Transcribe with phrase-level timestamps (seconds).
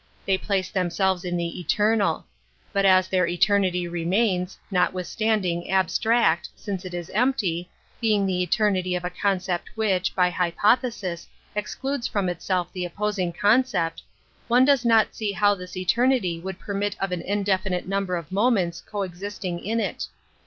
[0.25, 2.25] They place themselves in the eternal.
[2.73, 7.69] But as their eternity remains, notwithstanding, abstract, since it is empty,
[8.01, 14.01] being the eternity of a concept which, by hypothesis, excludes from itself the opposing concept,
[14.47, 18.81] one does not see how this eternity would permit of an indefinite number of moments
[18.81, 20.07] coexisting in it.